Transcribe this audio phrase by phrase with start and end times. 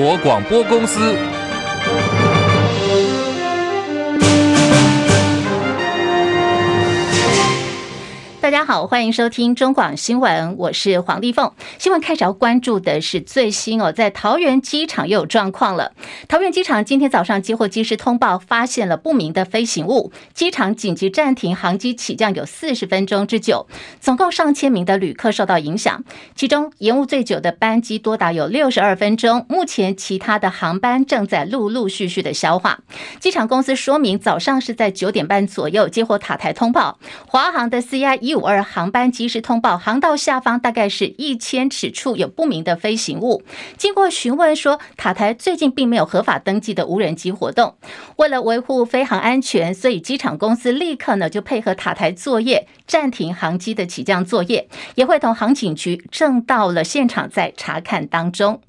[0.00, 1.37] 国广播公司。
[8.48, 11.52] 大家好，欢迎收听中广新闻，我是黄丽凤。
[11.76, 15.92] 新闻开始要关注的是最新哦，在桃园机场又有状况了。
[16.28, 23.66] 桃园机场今天早上接获机师通报，发现了不明的飞行物，机场紧急暂停航机起降有四十分钟之久，
[24.00, 26.02] 总共上千名的旅客受到影响，
[26.34, 29.44] 其中延误最久的班机多达有六十二分钟。
[29.50, 32.78] 目前其他的航班正在陆陆续续的消化。
[33.20, 43.42] 机场公司说明，早上是在九点半左右接获塔台通报，华航的 CI 一五二航班及时通报，航道下方大概是一千尺处有不明的飞行物。
[43.76, 47.74] 经过询问说，塔台最近并没有合法登记的无人机活动。
[48.16, 58.60] 为了维护飞航安全，所以机场公司立刻呢就配合塔台作业，暂停航机的起降作业，也会同航警局正到了现场在查看当中。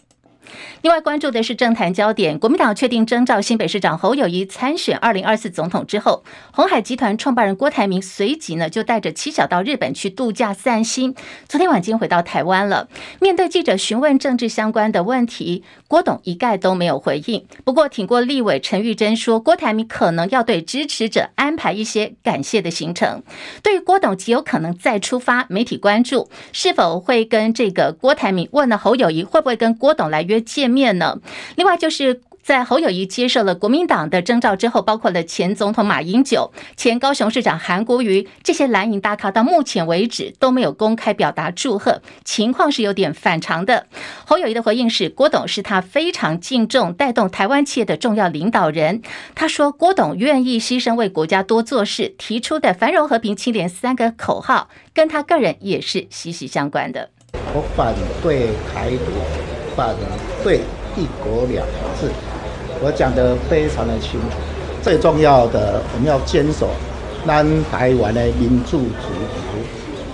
[0.81, 11.13] 另外关注的是政坛焦点，国民党确定征召新北市长侯友谊参选二零二四总统之后，鸿海集团创办人郭台铭随即呢就带着妻小到日本去度假散心。
[11.47, 12.87] 昨天晚间回到台湾了。
[13.21, 17.45] 面对记者询问政治相关的问题，郭董一概都没有回应。
[17.63, 23.21] 不过挺过立委陈玉珍说，郭台铭可能要对支持者安排一些感谢的行程。
[23.61, 30.38] 对于郭董极有可能再出发，媒体关注是否会跟这个郭台铭问了侯友谊会不会跟郭董来约。
[30.41, 31.17] 见面呢。
[31.55, 43.85] 另外，就是在侯友谊接受了国民党的征召之后，包括了前总统马英九、前高雄市长韩国瑜这些蓝营大咖，到目前为止都没有公开表达祝贺，情况是有点反常的。
[44.25, 49.03] 侯友谊的回应是：郭董是他非常敬重、带动台湾企业的重要领导人。
[49.35, 57.11] 他说，郭董愿意牺牲为国家多做事，提出的繁荣、和平、清廉三个口号，跟他个人也是息息相关的。
[57.53, 57.93] 我反
[58.23, 59.48] 对台独。
[60.43, 60.61] 对
[60.95, 61.65] 一国两
[61.99, 62.09] 制，
[62.81, 64.37] 我讲得非常的清楚。
[64.81, 66.69] 最重要的，我们要坚守
[67.25, 69.63] 南台湾的民主自由，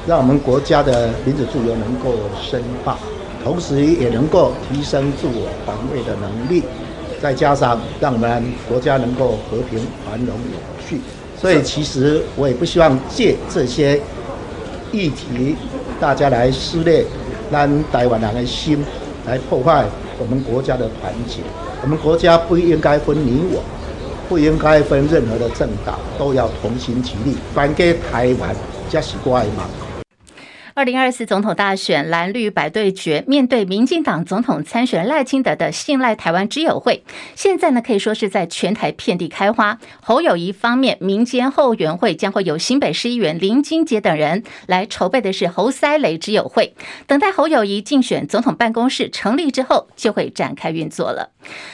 [0.08, 2.98] 让我们国家的民主自由能够深化，
[3.44, 6.64] 同时也能够提升自我防卫的能力，
[7.22, 11.00] 再加上让我们国家能够和平繁荣有序。
[11.40, 14.02] 所以，其实我也不希望借这些
[14.92, 15.56] 议题，
[16.00, 17.06] 大家来撕裂
[17.52, 18.84] 南台湾人的心。
[19.26, 19.86] 来破坏
[20.20, 21.42] 我们国家的团结。
[21.82, 23.62] 我们国家不应该分你我，
[24.28, 28.56] 不应该分任何的政党，都要同心齐力，反给台湾，
[28.90, 29.85] 这是我的梦。
[30.76, 37.02] 二零二四总统大选蓝绿白对决，面对民进党总统参选赖清德的信赖台湾之友会，
[37.34, 39.80] 现在呢可以说是在全台遍地开花。
[40.02, 46.76] 侯友谊方面，民间后援会将会有新北市议员林金杰等人来筹备的是侯塞雷之友会，
[47.08, 51.30] 等待侯友谊竞选总统办公室成立之后，就会展开运作了。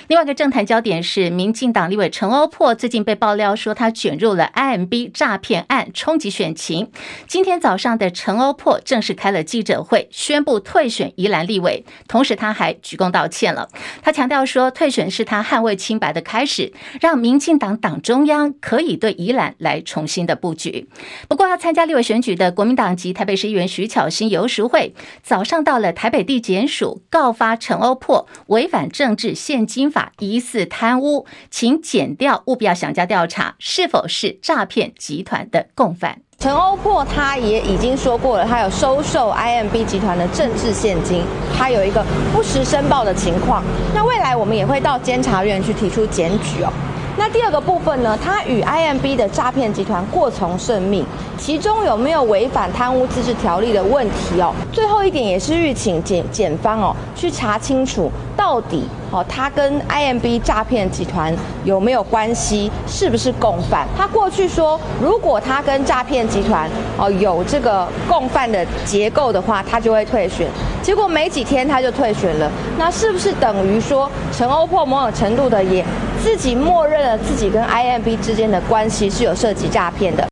[0.10, 6.92] 另外一个政坛焦点是，民进党立委陈欧珀最近被爆料说他卷入了 IMB 诈骗案，冲击选情。
[7.26, 8.80] 今天早上的陈欧珀。
[8.91, 13.69] 正式开了记者会，宣布退选宜兰立委，同时他还鞠躬道歉了。
[14.02, 20.90] 他强调说，退选是他捍卫清白的开始，让民进党党中央可以对宜兰来重新的布局。
[21.29, 36.23] 不过，要参加立委选举的国民党籍台北市议员徐巧芯游淑慧，早上到了台北地检署告发陈欧珀违反政治献金法，疑似贪污，请检调务必要详加调查，是否是诈骗集团的共犯。
[36.41, 41.22] 陈欧珀他也已经说过了，他有收受 IMB 集团的政治现金，
[41.56, 42.03] 他有一个
[42.34, 43.63] 不实申报的情况。
[43.94, 46.74] 那未来我们也会到监察院去提出检举哦。
[47.18, 51.06] 那第二个部分呢，他与 IMB 的诈骗集团过从甚密，
[51.38, 54.54] 其中有没有违反贪污自治条例的问题哦？
[54.72, 58.88] 最后一点也是吁请检检方哦去查清楚到底。
[59.12, 61.36] 哦，他跟 IMB 诈骗集团
[61.66, 62.72] 有没有关系？
[62.88, 63.86] 是不是共犯？
[63.98, 70.47] 他过去说，如果他跟诈骗集团哦有这个共犯的结构的话，他就会退选。
[70.82, 75.85] 结果没几天他就退选了，那是不是等于说陈欧破某种程度的也
[76.23, 80.31] 自己默认了自己跟 IMB 之间的关系是有涉及诈骗的？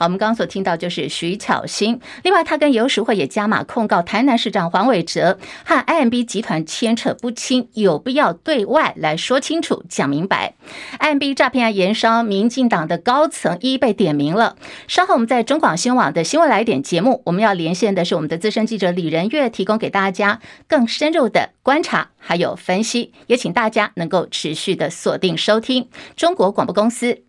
[0.00, 10.54] 好，我们刚刚所听到就是徐巧芯，另外他跟游淑慧也加码控告台南市长黄伟哲和 IMB 集团牵扯不清，有必要对外来说清楚、讲明白。
[11.00, 14.56] IMB 诈骗案延烧，民进党的高层一一被点名了。
[14.88, 27.24] 稍后我们在中广新闻网的新闻来点节目，我们要连线的是我们的资深记者李仁月，提供给大家更深入的观察还有分析，也请大家能够持续的锁定收听中国广播公司。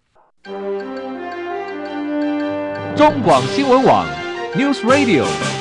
[2.96, 4.06] 中广新闻网
[4.56, 5.61] ，News Radio。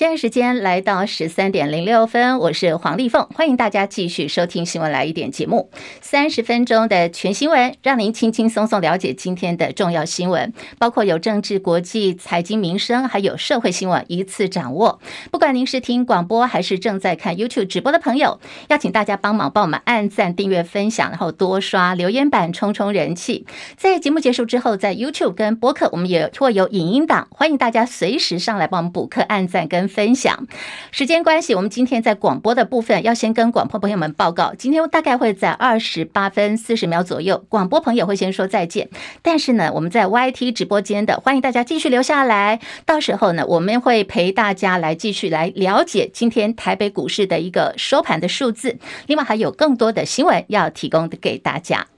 [0.00, 5.70] 现在时间来到十三点零六分，我是黄丽凤，欢迎大家继续收听新闻来一点节目，
[6.00, 14.98] 三十分钟的全新闻，让您轻轻松松了解今天的重要新闻，包括有政治、国际、财经、民生，还有社会新闻一次掌握。
[15.30, 23.44] 不管您是听广播还是正在看 YouTube 直播的朋友，要请大家帮忙帮我们按赞、订阅、分享，然后多刷留言板，冲冲人气。
[23.76, 30.46] 在节目结束之后，在 YouTube 跟播客，我们也会有影音档，欢迎大家随时上来帮我们补课、按赞跟分享。
[30.90, 38.88] 时间关系，我们今天在广播的部分要先跟广播朋友们报告，今天大概会在二十八分四十秒左右，广播朋友会先说再见。
[39.20, 42.60] 但是呢，我们在 YT 直播间的，欢迎大家继续留下来。
[42.86, 51.88] 到时候呢，我们会陪大家来继续来了解今天台北股市的一个收盘的数字，另外还有更多的新闻要提供给大家。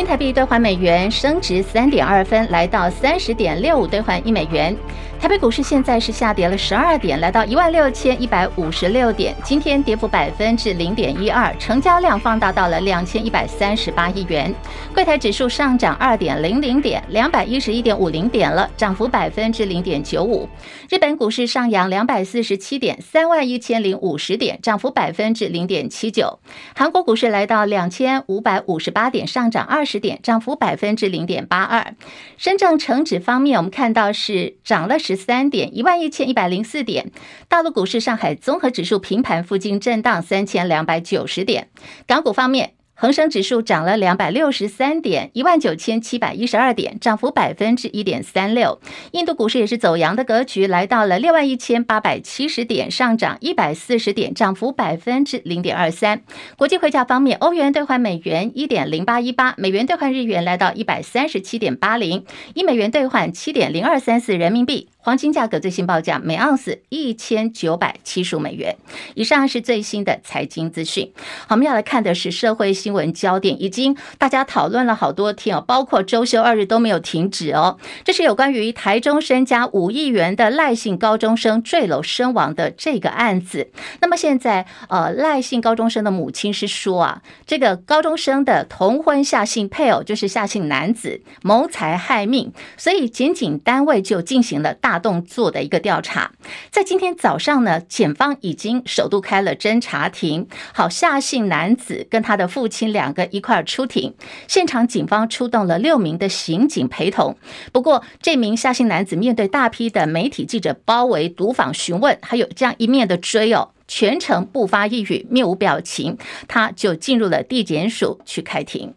[0.00, 4.74] 新台币兑换美元升值三点二分，来到三十点六五兑换一美元。
[5.20, 14.52] 台北股市现在是下跌了十二点，来到一万六千一百五十六点，今天跌幅百分之零点一二，成交量放大到了两千一百三十八亿元。
[14.94, 20.48] 柜台指数上涨二点零零点，两百一十一点五零点了，涨幅百分之零点九五。
[20.88, 26.38] 日本股市上扬两百四十七点，三万一千零五十点，涨幅百分之零点七九。
[26.74, 31.94] 韩国股市来到两千五百五十八点，上涨二十点，涨幅百分之零点八二。
[32.38, 37.10] 深圳成指方面，我们看到是涨了十十三点，一万一千一百零四点。
[37.48, 41.68] 大陆股市，上海综合指数平盘附近震荡三千两百九十点。
[42.06, 42.74] 港股方面。
[43.00, 48.78] 恒生指数涨了两百六十三点，一万九千七百一十二点，涨幅百分之一点三六。
[49.12, 56.20] 印度股市也是走阳的格局，来到了六万一千八百七十点，上涨一百四十点，涨幅百分之零点二三。
[56.58, 64.90] 国际汇价方面，欧元兑换美元一点零八一八，美元兑换日元来到一百三十七点八零，一美元兑换七点零二三四人民币。
[65.02, 68.76] 黄金价格最新报价每盎司一千九百七十美元。
[69.14, 71.10] 以上是最新的财经资讯。
[71.46, 77.78] 好，我们要来看的是社会新闻焦点，已经大家讨论了好多天哦，包括周休二日都没有停止哦。
[78.04, 83.70] 这是有关于台中身家五亿元的赖姓高中生坠楼身亡的这个案子。
[84.02, 94.89] 那么现在，呃，赖姓高中生的母亲是说啊，这个高中生的同婚夏姓配偶就是夏姓男子谋财害命，所以检警单位就进行了大。
[94.90, 96.32] 大动作的一个调查，
[96.72, 100.48] 在今天早上呢，检方已经首度开了侦查庭。
[100.74, 104.12] 好，夏姓男子跟他的父亲两个一块儿出庭，
[104.48, 107.36] 现场警方出动了六名的刑警陪同。
[107.70, 118.92] 不过，这名夏姓男子面对大批的媒体记者包围、堵访、询问，还有这样一面的追哦，全程不发一语，面无表情，他就进入了地检署去开庭。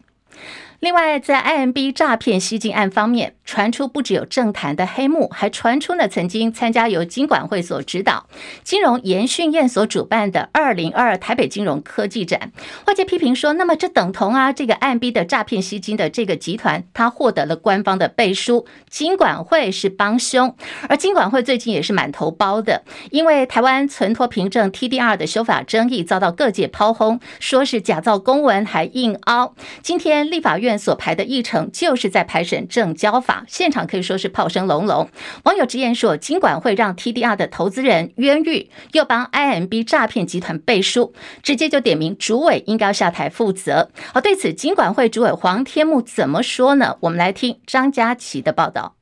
[0.84, 8.28] 另外，在 IMB 诈骗吸金案方面，传出不只有政坛的黑幕，还传出呢曾经参加由金管会所指导、
[8.66, 12.52] 金融研训院所主办的二零二二台北金融科技展。
[12.86, 20.54] 外界批评说，那么这等同啊，这个 IMB 的诈骗吸金的这个集团，他获得了官方的背书，金管会是帮凶。
[20.90, 29.56] 而金管会最近也是满头包的，因为台湾存托凭证 TDR 的修法争议遭到各界炮轰，说是假造公文还硬凹。
[29.82, 30.73] 今天立法院。
[30.78, 35.10] 所排的议程就是在排审证交法，现场可以说是炮声隆隆。
[35.44, 43.90] 网友直言说，金管会让 TDR 的投资人冤狱，又帮 IMB 诈骗集团背书，直接就点名主委应该要下台负责。
[44.14, 46.98] 而对此，金管会主委黄天木怎么说呢？
[47.02, 48.96] 我们来听张佳琪的报道。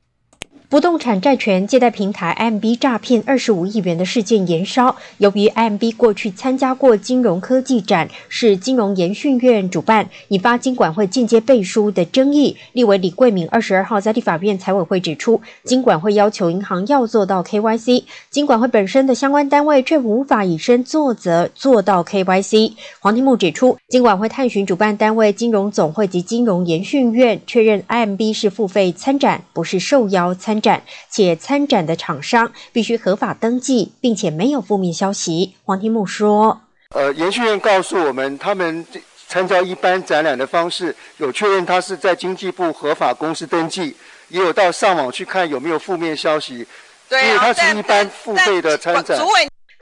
[0.72, 4.96] 不动产债权借贷平台 MB 诈骗二十五亿元的事件延烧。
[5.18, 12.56] 由于 MB 过去参加过金融科技展，是金融研训院主办，引发金管会间接背书的争议。
[12.72, 22.72] 立委李贵敏二十二号在立法院财委会指出，金管会要求银行要做到 KYC，金管会本身的相关单位却无法以身作则做到 KYC。
[23.00, 35.56] 黄天牧指出，金管会探寻主办单位金融总会及金融研训院，确认 MB 是付费参展，不是受邀参展，且参展的厂商必须合法登记，并且没有负面消息。
[35.64, 36.62] 黄天木说
[36.94, 38.86] ：“呃，研究院告诉我们，他们
[39.26, 43.96] 参照一般展览的方式，有确认他是在经济部合法公司登记，
[44.28, 46.66] 也有到上网去看有没有负面消息，
[47.08, 49.18] 对、啊，因为他是一般付费的参展。”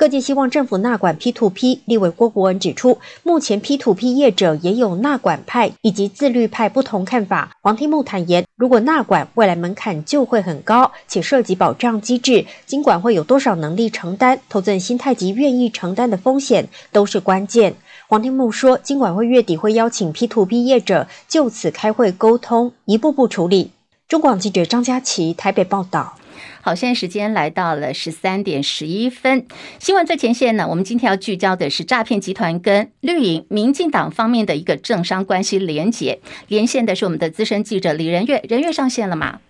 [0.00, 1.80] 各界希望政府纳管 P2P。
[1.84, 7.54] 立委郭国文指出，目前 P2P 业者也有纳管派以及自律派不同看法。
[7.60, 17.74] 黄天木坦言，如果纳管，未来门槛就会很高，且涉及保障机制，金管会有多少能力承担，投资人心态及愿意承担的风险都是关键。
[18.08, 23.72] 黄天木说，金管会月底会邀请 P2P 业者就此开会沟通，一步步处理。
[24.08, 26.14] 中广记者张佳琪台北报道。
[26.60, 29.46] 好，现在时间来到了十三点十一分。
[29.78, 36.20] 新闻最前线呢，我们今天要聚焦的是诈骗集团跟绿营、民进党方面的一个政商关系连结。
[36.48, 39.40] 连线的是我们的资深记者李仁月，仁月上线了吗？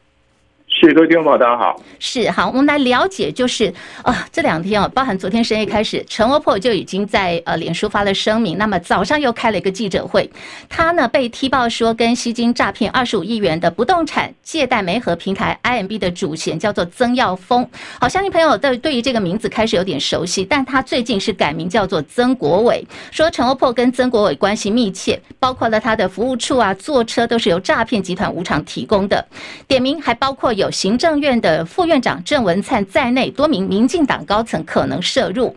[0.83, 1.79] 是，各位听众朋友，大家好。
[1.99, 3.71] 是，好，我们来了解，就是
[4.03, 10.31] 啊、这两天哦，包含昨天深夜开始，陈欧珀就已经在呃脸书发了声明，那么早上又开了一个记者会，
[10.71, 17.69] 他呢被踢爆说跟吸金诈骗二十五亿元的不动产借贷媒合平台 IMB 的主嫌叫做曾耀峰。
[18.01, 29.23] 好，相信朋友对对于这个名字开始有点熟悉，但他最近是改名叫做曾国伟，说陈欧珀跟曾国伟关系密切，包括了他的服务处啊、坐车都是由诈骗集团无偿提供的，
[29.69, 30.70] 点名还包括有。
[30.71, 35.57] 行政院的副院长郑文灿在内，多名民进党高层可能涉入。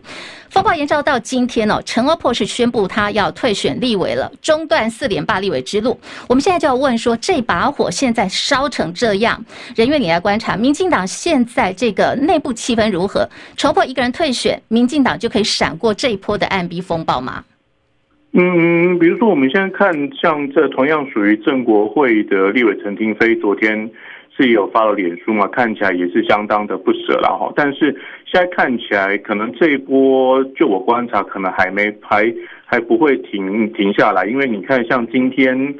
[0.50, 5.98] 风暴延烧到今天哦，陈欧珀是宣布他要退选立委了，中断四连霸立委之路。
[6.28, 9.44] 我们现在就要问说，这把火现在烧成这样，
[9.74, 13.28] 仁月你来观察，民进党现在这个内部气氛如何？
[13.56, 17.42] 陈欧珀一个人退选，民进党就可以闪过这一波的暗逼风暴吗？
[18.36, 23.90] 嗯，比如说我们现在看，像这同样属于正国会的立委陈廷飞，昨天。
[24.36, 25.46] 是有发了脸书嘛？
[25.46, 27.52] 看起来也是相当的不舍了哈。
[27.54, 27.92] 但是
[28.26, 34.26] 现在看起来，可能这一波就我观察，可能还没还还不会停停下来。
[34.26, 35.74] 因为你看，像今天，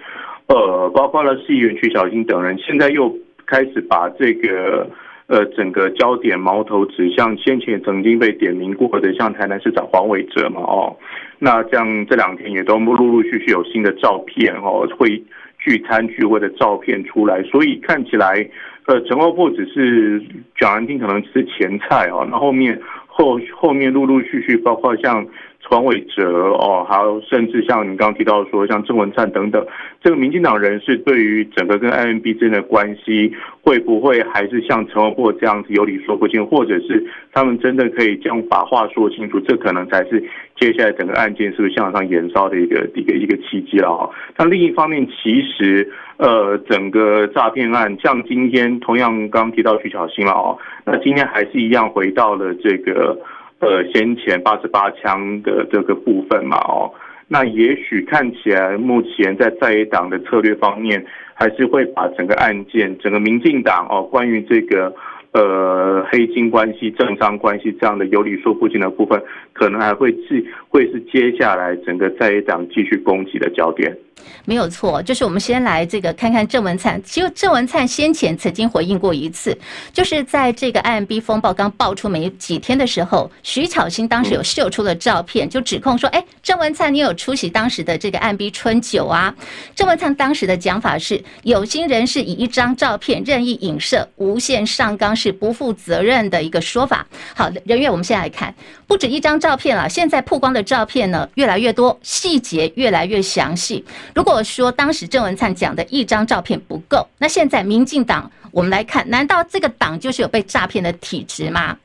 [0.46, 3.12] 呃，包括了市议员曲小新等人，现在又
[3.44, 4.88] 开始把这个
[5.26, 10.96] 呃整个焦点矛头指向先前曾经被点名过的，像台南市长黄伟哲嘛哦。
[11.40, 15.20] 那这样这两天也都陆陆续续有新的照片哦会。
[15.64, 18.47] 聚餐聚会的照片出来，所以看起来，
[18.85, 20.23] 呃，陈欧珀只是
[20.61, 22.28] 讲完听，可能只是前菜哦。
[22.30, 25.26] 那后面后后面陆陆续续，包括像。
[25.66, 29.66] 黄伟哲哦，还有甚至像你刚刚提到说，像郑文灿等等，
[30.02, 37.02] 这个民进党人士对于整个跟 IMB 之间的关系，会不会还是像陈欧珀这样子有理说不清，或者是
[37.33, 39.40] 他们真的可以这样把话说清楚？
[39.40, 40.23] 这可能才是
[40.56, 44.11] 接下来整个案件是不是向上延烧的一个一个一个契机了哈。
[44.37, 53.18] 但另一方面，其实呃，整个诈骗案，像今天同样刚提到徐巧芯了哦，那今天还是一样回到了这个。
[53.61, 56.92] 呃，先前八十八枪的这个部分嘛，哦，
[57.28, 64.94] 那也许看起来目前在在野党的策略方面，还是会把整个案件、整个民进党哦，关于这个
[65.35, 69.21] 呃黑金关系、政商关系这样的有理说不清的部分，
[69.53, 73.97] 可能还会是会是接下来整个在野党继续攻击的焦点。
[74.44, 77.02] 没有错，就是我们先来这个看看郑文灿。
[77.02, 79.56] 其实郑文灿先前曾经回应过一次，
[79.92, 89.35] 就是在这个 IMB 风暴刚爆出没几天的时候，徐巧芯当时有秀出了照片，就指控说：“哎，郑文灿，你有出席当时的这个 IMB 春酒啊？”
[89.75, 98.54] 郑文灿当时的讲法是：“有心人士以一张照片任意影射、无限上纲，是不负责任的一个说法。”好，任月，我们现在来看，
[98.87, 103.85] 不止一张照片了，现在曝光的照片呢越来越多，细节越来越详细。
[104.14, 111.76] 如果说当时郑文灿讲的一张照片不够，那现在民进党，我们来看，难道这个党就是有被诈骗的体质吗？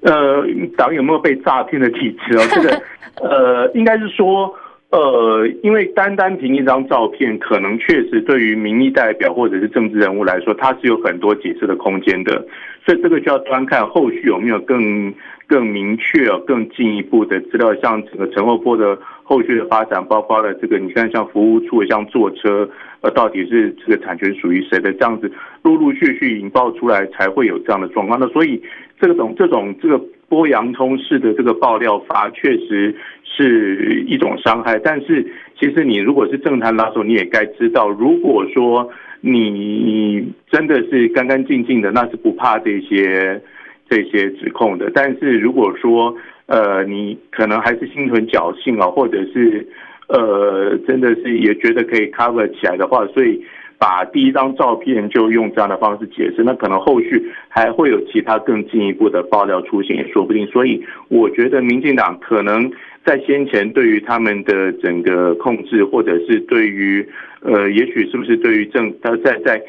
[0.00, 0.44] 呃，
[0.76, 2.42] 党有没有被诈骗的体质哦？
[2.50, 2.82] 这 个
[3.20, 4.52] 呃，应该是说，
[4.90, 12.44] 呃，因为单单凭一张照片，可能确实对于民意代表或者是政治人物来说，它是有很多解释的空间的，
[12.84, 15.14] 所以这个就要端看后续有没有更
[15.46, 18.98] 更明确、更进一步的资料，像整个陈厚波的。
[19.22, 22.68] 后续的发展，包括了这个，你看像服务处，像坐车，
[23.00, 24.92] 呃，到底是这个产权属于谁的？
[24.92, 25.30] 这样子
[25.62, 28.18] 陆陆续续引爆出来，才会有这样的状况。
[28.20, 28.62] 那所以
[29.00, 34.78] 这种这种这个剥洋葱式的这个爆料法，确实是一种伤害。
[34.78, 35.24] 但是
[35.58, 43.40] 其实你如果是政坛拉手，你也该知道，如果说你真的是干干净净的，那是不怕这些
[43.88, 44.90] 这些指控的。
[44.92, 49.66] 但是如果说，呃，你可能还是心存侥幸啊，或者是
[50.08, 53.42] 呃，真的是也觉得可以 cover 起来的话，所以
[53.78, 60.46] 把第一张照片就用这样的方式解释，那可能后续还会有其他更进一步的爆料出现也说不定。
[60.48, 62.70] 所以我觉得民进党可能
[63.04, 67.08] 在先前对于他们的整个控制，或者是对于
[67.40, 69.62] 呃，也许是不是对于政他在在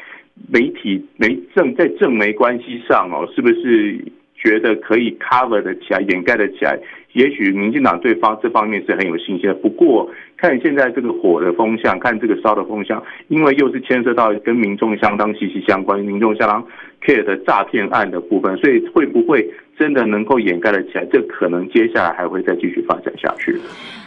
[0.52, 4.04] 媒体媒政在政媒关系上哦，是不是？
[4.44, 6.78] 觉得可以 cover 的起来，掩盖的起来。
[7.14, 9.54] 也许民进党对方这方面是很有信心的。
[9.54, 16.66] 不过看现在这个火的风向，看这个烧的风向，因为又是牵涉到跟民众相当息息相关，民众相当
[17.02, 19.48] care 的诈骗案的部分，所以会不会
[19.78, 21.06] 真的能够掩盖得起来？
[21.10, 23.56] 这可能接下来还会再继续发展下去。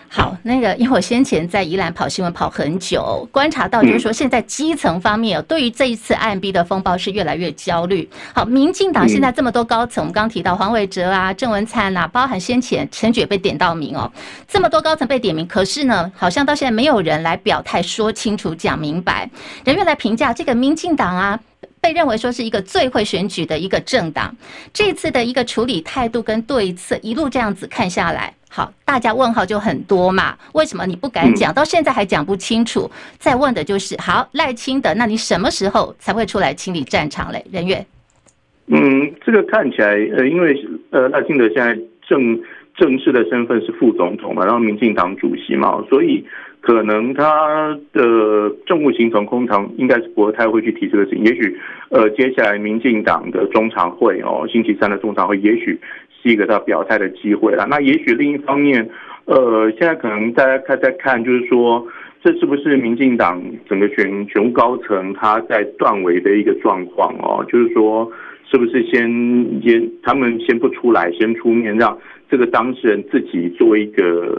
[0.10, 8.10] 好，那个因为我先前在宜兰跑新闻跑很久，观察到就是说，现在基层方面对于这一次 IMB 的风暴是越来越焦虑。
[8.34, 14.12] 好，民进党现在这么多高层，我们刚刚提到黄伟哲啊、郑文灿啊，包含先前陈菊被点到名哦，
[14.48, 19.30] 这么多高层被点名，可是呢，好像到现在没有人来表态说清楚、讲明白。
[19.66, 21.40] 人员来评价这个民进党啊，
[21.81, 24.36] 被认为说是一个最会选举的一个政党，
[24.74, 28.34] 这次的一个处理态度跟对策，一路这样子看下来。
[28.50, 30.36] 好，大家问号就很多嘛？
[30.53, 31.53] 为什么你不敢讲？
[31.53, 32.89] 到现在还讲不清楚。
[33.19, 37.46] 再问的就是，好赖清德，那你什么时候才会出来清理战场嘞？
[37.51, 37.86] 任月，
[38.67, 40.57] 嗯，这个看起来，呃，因为
[40.91, 42.41] 呃赖清德现在正
[42.75, 46.25] 正式的身份是副总统嘛，然后民进党主席嘛，所以
[46.68, 51.24] 可能他的政务行程通常应该是不太会去提这个事情。
[51.24, 51.58] 也许
[51.90, 55.80] 呃，接下来民进党的中常会哦，星期三的中常会，也许。
[56.20, 57.68] 是一个他表态的机会了。
[57.70, 58.90] 那也许另一方面，
[59.26, 61.86] 呃，现在可能大家看在看，就是说，
[62.24, 67.46] 这是不是民进党整个选选务高层他在断尾的一个状况哦？
[67.48, 68.12] 就是说，
[68.50, 69.08] 是不是先
[69.62, 71.96] 先他们先不出来，先出面，让
[72.29, 74.36] 这个当事人自己做一个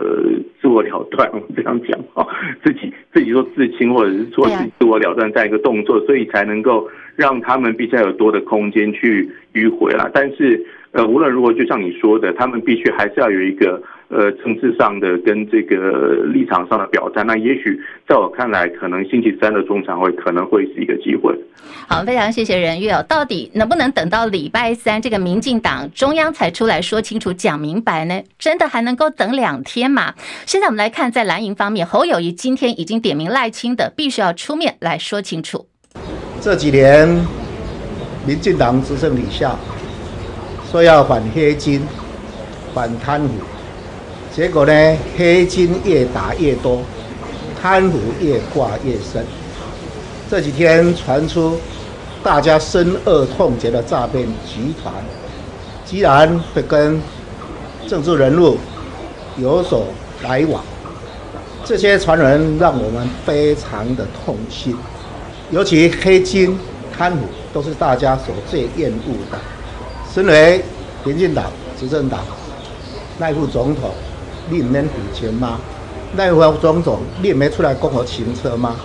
[0.60, 1.28] 自我了断？
[1.32, 2.26] 我们这样讲哦，
[2.64, 10.10] 自己自己做自清，或者是做自己自我了断这样一个动作，所以才能够让他们比较有多的空间去迂回了。
[10.12, 10.64] 但是。
[10.90, 17.22] 呃，无论如何，就像你说的，他们必须还是要有一个呃政治上的跟这个立场上的表态。
[17.24, 17.78] 那也许
[18.08, 21.38] 在我看来，可能星期三的中常会可能会是一个机会。
[21.86, 23.04] 好，非常谢谢任月哦。
[23.06, 28.22] 到底能不能等到礼拜三这个民进党中央才出来说清楚、讲明白呢？
[28.38, 30.14] 真的还能够等两天吗？
[30.46, 35.66] 现在我们来看，在蓝营方面，侯友谊今天已经点名赖清德，必须要出面来说清楚。
[36.40, 37.08] 这几年，
[38.26, 39.56] 民进党执政底下。
[40.70, 41.80] 说要反黑金、
[42.74, 43.30] 反贪腐，
[44.30, 46.82] 结果呢，黑金越打越多，
[47.58, 49.24] 贪腐越挂越深。
[50.28, 51.58] 这几天传出
[52.22, 54.92] 大家深恶痛绝的诈骗集团，
[55.86, 57.00] 居然会跟
[57.88, 58.58] 政治人物
[59.38, 59.86] 有所
[60.22, 60.62] 来往，
[61.64, 64.76] 这些传闻让我们非常的痛心。
[65.50, 66.58] 尤其黑金、
[66.94, 67.20] 贪腐
[67.50, 69.38] 都是大家所最厌恶的。
[70.12, 70.62] 身为
[71.02, 71.46] 民进党
[71.80, 72.20] 执政党，
[73.20, 73.90] 赖副总统，
[74.50, 75.58] 你免付钱吗？
[76.18, 78.76] 赖副总统，你没出来供我行车吗？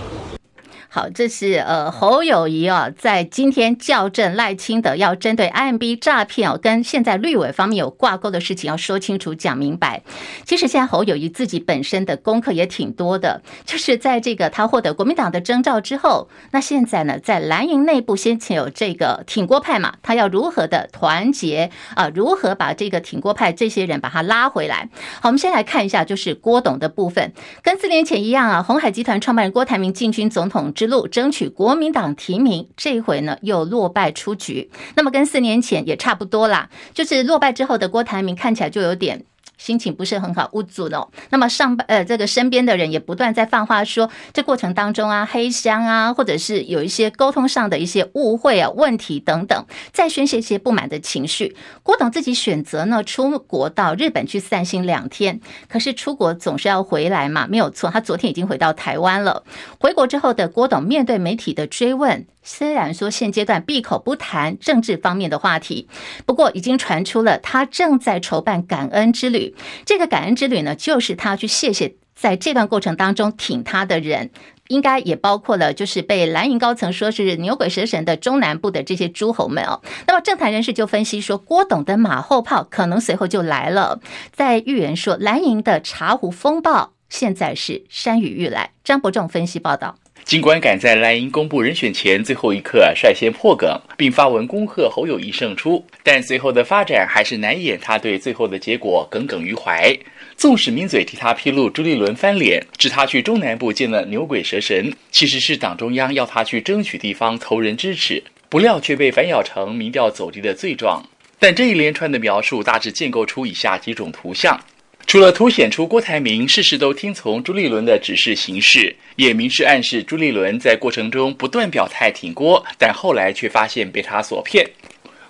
[0.94, 10.04] 好，这是呃侯友谊啊，在今天校正赖清德要针对 IMB 诈骗哦，跟现在绿委方面有挂钩的事情要说清楚、讲明白。
[10.44, 22.08] 其实现在侯友谊自己本身的功课也挺多的，就是在这个他获得国民党的征召之后，那现在呢，在蓝营内部先前有这个挺郭派嘛，他要如何的团结啊？
[22.14, 24.88] 如何把这个挺郭派这些人把他拉回来？
[25.20, 27.32] 好，我们先来看一下，就是郭董的部分，
[27.64, 34.70] 跟四年前一样啊，红海集团创办人郭台铭进军总统之路争取国民党提名，这一回呢又落败出局。
[34.96, 39.24] 那么跟四年前也差不多啦，就是落败之后的郭台铭看起来就有点。
[39.56, 41.08] 心情不是很好，无助的。
[41.30, 51.56] 那么上班呃，这个身边的人也不断在放话说，这过程当中啊，黑箱啊，或者是有一些沟通上的一些误会啊、问题等等，在宣泄一些不满的情绪。
[51.82, 57.90] 郭董自己选择呢出国到日本去散心两天，可是出国总是要回来嘛，没有错。
[57.90, 59.44] 他昨天已经回到台湾了。
[59.78, 62.26] 回国之后的郭董面对媒体的追问。
[62.44, 65.88] 虽然说现阶段闭口不谈政治方面的话题，
[66.26, 69.56] 不过已经传出了他正在筹办感恩之旅。
[69.84, 74.30] 这个感恩之旅呢，就是他去谢谢在这段过程当中挺他的人，
[74.68, 79.80] 应该也包括了就是被蓝营高层说是牛鬼蛇神的中南部的这些诸侯们哦。
[80.06, 84.00] 那么政坛人士就分析说，郭董的马后炮可能随后就来了，
[84.32, 88.70] 在预言说蓝营的茶壶风暴现在是山雨欲来。
[88.84, 89.96] 张伯仲分析报道。
[90.24, 99.96] 尽管赶在莱茵公布人选前最后一刻率先破梗，并发文恭贺侯友谊胜出，但随后的发展还是难掩他对最后的结果耿耿于怀。
[100.36, 111.04] 纵使名嘴替他披露朱立伦翻脸，指他去中南部见了牛鬼蛇神，其实是党中央要他去争取地方投人支持，不料却被反咬成民调走低的罪状。
[111.38, 114.58] 但这一连串的描述大致建构出以下几种图像。
[115.06, 124.68] 除了凸显出郭台铭事事都听从朱立伦的指示行事，也明示暗示朱立伦在过程中不断表态挺郭，但后来却发现被他所骗。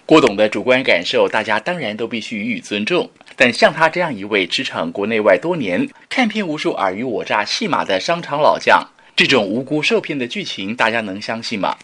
[0.06, 3.10] 郭董的主观感受，大家当然都必须予以尊重。
[3.36, 11.76] 但像他这样一位职场国内外多年、看遍无数尔虞我诈戏码的商场老将，这种无辜受骗的剧情，大家能相信吗？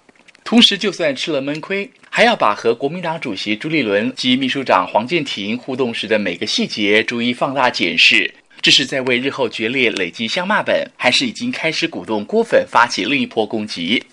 [0.44, 14.04] 同时，就算吃了闷亏，还要把和国民党主席朱立伦及秘书长黄健庭互动时的每个细节逐一放大检视，这是在为日后决裂累积相骂本，还是已经开始鼓动郭粉发起另一波攻击？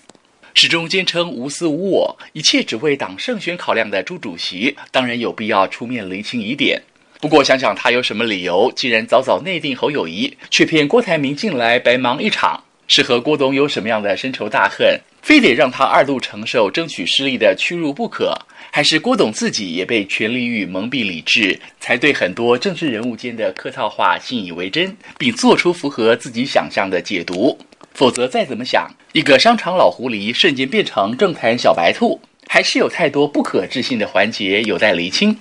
[0.54, 6.80] 始终坚称无私无我，一切只为党胜选考量的朱主席，当然有必要出面厘清疑点。
[7.20, 18.34] 不过想想他有什么理由，既然早早内定侯友谊，却骗郭台铭进来白忙一场，是和郭董有什么样的深仇大恨，非得让他二度承受争取失利的屈辱不可？
[18.70, 27.58] 还是郭董自己也被权力欲蒙蔽理智，才对很多政治人物间的客套话信以为真，并做出符合自己想象的解读？
[27.94, 35.36] 否则，再怎么想，一个商场老狐狸瞬间变成政坛小白兔，还是有太多不可置信的环节有待厘清。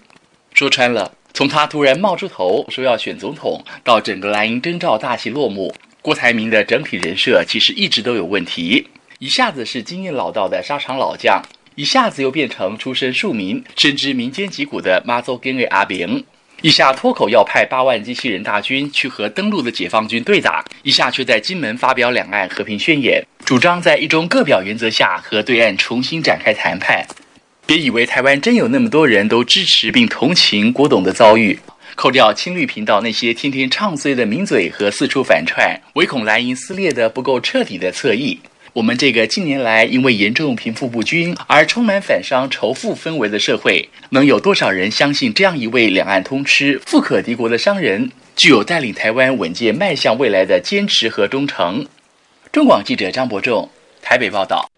[0.54, 5.72] 说穿了，从他突然冒出头说要选总统，到整个蓝营征召大戏落幕，
[6.08, 8.88] 郭台铭的整体人设其实一直都有问题。
[9.20, 11.44] 一下子是经验老道的沙场老将，
[11.76, 16.24] 一下子又变成出身庶民、深知民间疾苦的妈祖跟位阿炳。
[16.62, 27.06] 一下脱口要派八万机器人大军去和登陆的解放军对打，一下却在金门发表两岸和平宣言，主张在一中各表原则下和对岸重新展开谈判。
[27.66, 31.60] 别以为台湾真有那么多人都支持并同情郭董的遭遇，
[31.98, 38.40] 扣掉青绿频道那些天天唱衰的名嘴和四处反串，唯恐蓝营撕裂的不够彻底的侧翼。
[38.74, 51.88] 我们这个近年来因为严重贫富不均而充满反商仇富氛围的社会，能有多少人相信这样一位两岸通吃、富可敌国的商人，具有带领台湾稳健迈向未来的坚持和忠诚？
[52.52, 53.68] 中广记者张伯仲
[54.04, 54.70] 台北报道。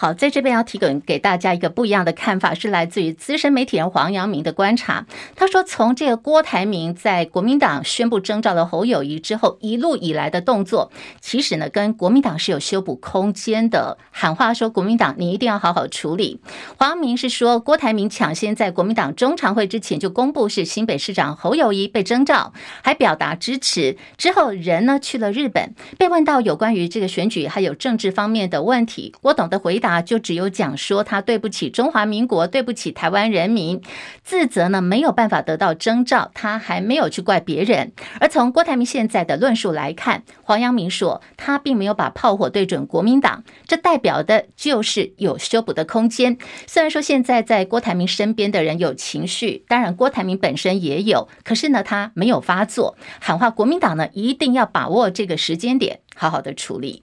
[0.00, 5.04] 好，在这边要提供给大家一个不一样的看法，是来自于资深媒体人黄阳明的观察。
[5.36, 13.98] 他说，从这个郭台铭在国民党宣布征召了侯友谊之后，一路以来的动作，其实呢，跟国民党是有修补空间的。
[14.10, 16.40] 喊话说，国民党你一定要好好处理。
[16.78, 23.98] 黄阳明是说，郭台铭抢先在国民党中常会之前就公布是新北市长侯友谊被征召，还表达支持。
[24.16, 29.89] 之后人呢去了日本，被问到有关于这个选举还有政治方面的问题，郭董的回答。
[29.90, 33.82] 啊，就只有讲说他对不起中华民国，对不起台湾人民，
[34.22, 37.90] 自责呢没有办法得到征召，他还没有去怪别人。
[38.20, 46.38] 而从郭台铭现在的论述来看，黄阳明说他并没有把炮火对准国民党，这代表的就是有修补的空间。
[46.68, 57.02] 虽然说现在在郭台铭身边的人有情绪，当然郭台铭本身也有，可是呢他没有发作，喊话国民党呢一定要把握这个时间点，好好的处理。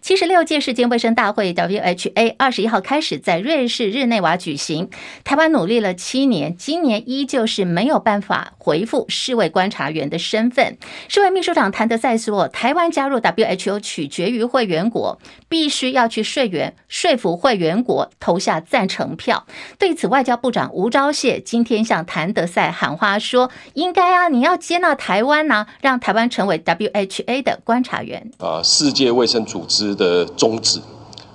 [0.00, 4.90] 七十六届世界卫生大会 （WHA） 二十一号开始在瑞士日内瓦举行。
[5.24, 10.76] 台湾努力了七年，今年依旧是没有办法回复世卫观察员的身份。
[11.08, 19.46] 世卫秘书长谭德赛说：“台湾加入 WHO 取决于会员国，必须要去说员说服会员国投下赞成票。”
[19.78, 29.94] 对此，外交部长吴钊燮今天向谭德赛喊话说：“应该啊，你要接纳台湾呐、让台湾成为 WHA 的观察员。”啊，世界卫生组组织。
[29.94, 30.80] 的宗旨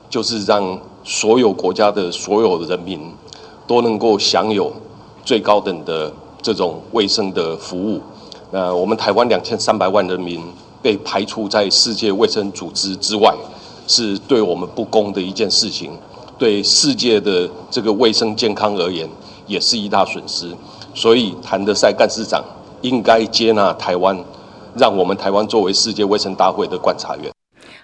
[0.10, 3.00] 就是让所有国家的所有的人民
[3.66, 4.72] 都能够享有
[5.24, 6.12] 最高等的
[6.42, 8.02] 这种卫生的服务。
[8.52, 10.42] 那我们台湾两千三百万人民
[10.82, 13.36] 被排除在世界卫生组织之外，
[13.88, 15.92] 是对我们不公的一件事情，
[16.38, 19.08] 对世界的这个卫生健康而言
[19.48, 20.52] 也是一大损失。
[20.96, 22.44] 所以，谭德赛干事长
[22.82, 24.18] 应该接纳台湾，
[24.76, 27.32] 让我们台湾作为世界卫生大会的观察员。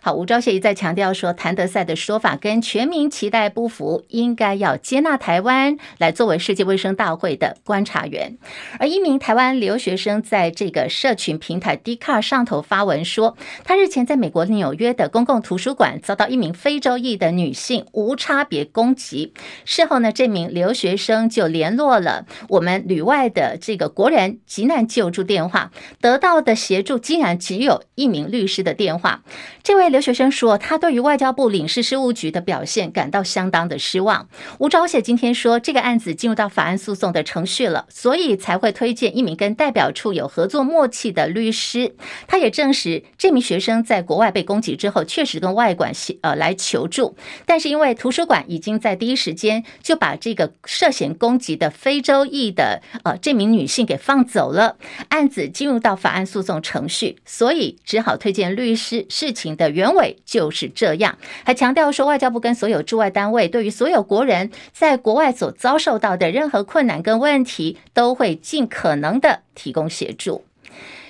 [0.06, 8.38] 好，吴钊燮一再强调说，谭德赛的说法跟全民期待不符，应该要接纳台湾来作为世界卫生大会的观察员。
[8.78, 19.34] 而一名台湾留学生在这个社群平台 d c a r 上头发文说，他日前在美国纽约的公共图书馆遭到一名非洲裔的女性无差别攻击。
[19.64, 29.24] 事后呢，这名留学生就联络了我们旅外的这个国人急难救助电话，得到的协助竟然只有一名律师的电话。
[29.64, 29.95] 这位。
[29.96, 34.28] 留学生说，他对于外交部领事事务局的表现感到相当的失望。
[34.60, 41.96] 吴钊燮今天说，这个案子进入到法案诉讼的程序了，所以才会推荐一名跟代表处有合作默契的律师。
[42.28, 54.76] 他也证实，这名学生在国外被攻击之后，确实跟外馆呃来求助，但是因为图书馆已经在第一时间就把这个涉嫌攻击的非洲裔的呃这名女性给放走了，
[55.08, 59.06] 案子进入到法案诉讼程序，所以只好推荐律师。
[59.08, 70.44] 事情的原原委就是这样，还强调说，外交部跟所有驻外单位对于所有国人在国外所遭受到的任何困难跟问题，都会尽可能的提供协助。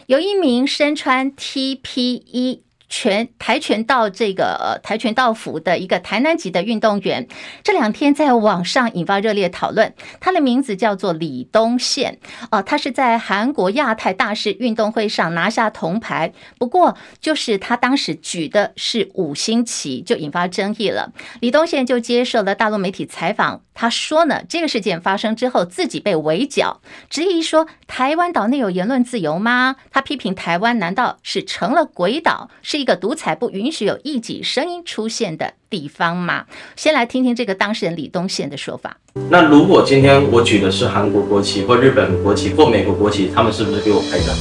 [0.08, 2.65] 有一名身穿 TPE。
[2.98, 7.28] 拳跆拳道这个呃跆拳道服的一个台南籍的运动员，
[7.62, 9.94] 这两天在网上引发热烈讨论。
[10.22, 12.20] 他的名字叫做李东宪，
[12.52, 21.12] 哦、他是在韩国亚太大师运动会上拿下铜牌，不过就是他当时举的是五星旗，就引发争议了。
[21.42, 26.80] 李东宪就接受了大陆媒体采访，他说呢，这个事件发生之后，自己被围剿，
[27.10, 29.76] 质疑说台湾岛内有言论自由吗？
[29.92, 32.50] 他批评台湾难道是成了鬼岛？
[32.62, 36.46] 是一个独裁不允许有异己声音出现的地方吗？
[36.76, 38.96] 先来听听这个当事人李东宪的说法。
[39.32, 44.32] 那如果今天我举的是韩国国旗或日本国旗或美国国旗，他们是不是给我拍照？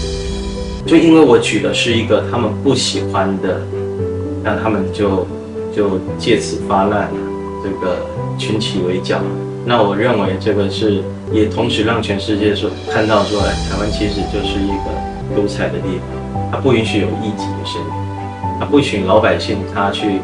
[0.86, 3.62] 就因为我举的是一个他们不喜欢的，
[4.42, 5.26] 那他们就
[5.74, 7.10] 就借此发难，
[7.62, 7.96] 这个
[8.36, 9.22] 群起围剿。
[9.64, 11.02] 那我认为这个是
[11.32, 18.03] 也同时让全世界说看到说，哎，台湾其实就是一个独裁的地方，它不允许有异己的声音。
[18.58, 20.20] 他不许老百姓他去，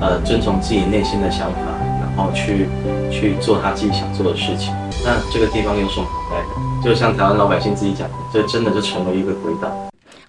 [0.00, 1.58] 呃，遵从自己内心的想法，
[2.00, 2.68] 然后去
[3.10, 4.72] 去做他自己想做的事情。
[5.04, 6.88] 那这个地方有什么好待的？
[6.88, 9.68] 就像台湾老百姓自己讲的，这真的就成为一个鬼岛。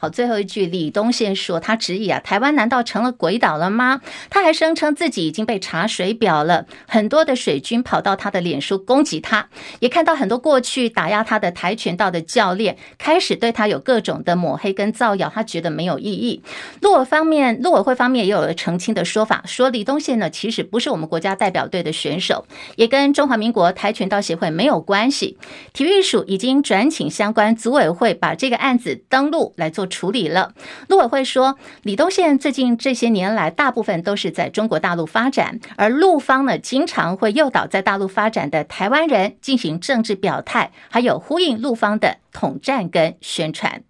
[0.10, 4.02] 最后一句，李东宪说，他质疑啊，台湾难道成了鬼岛了吗？
[4.30, 16.41] 他还声称自己已经被查水表了，很多的水军跑到他的脸书攻击他，也看到很多过去打压他的跆拳道的教练开始对他有各种的抹黑跟造谣，他觉得没有意义。
[16.82, 25.38] 陆委方面，陆委会方面也有了澄清的说法，说李东宪呢其实不是我们国家代表队的选手，也跟中华民国跆拳道协会没有关系。
[25.74, 30.53] 体育署已经转请相关组委会把这个案子登录来做处理了。
[30.89, 43.84] 陆委会说，李东宪最近这些年来，大部分都是在中国大陆发展，而陆方呢，经常会诱导在大陆发展的台湾人进行政治表态，还有呼应陆方的统战跟宣传。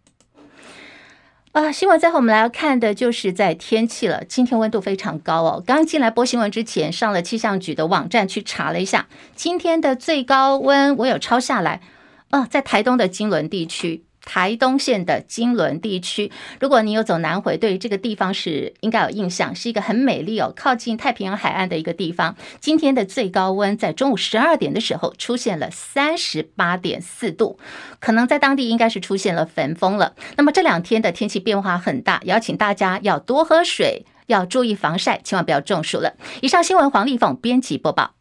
[1.53, 4.23] 啊，新闻最后我们来看的就是在天气了。
[4.25, 5.63] 今天温度非常高哦。
[5.65, 11.81] 刚进来播新闻之前，上了气象局的网站去查了一下，今天的最高温我有抄下来
[12.29, 14.04] 啊，在台东的金仑地区。
[14.25, 22.35] 台东县的金仑地区，如果你有走南回，对于这个地方是应该有印象，是一个很美丽哦，靠近太平洋海岸的一个地方。
[22.59, 27.59] 今天的最高温在中午十二点的时候出现了三十八点四度，
[27.99, 30.15] 可能在当地应该是出现了焚风了。
[30.35, 36.15] 那么这两天的天气变化很大，邀请大家要多喝水，要注意防晒，千万不要中暑了。
[36.41, 38.15] 以上新闻黄丽凤编辑播报。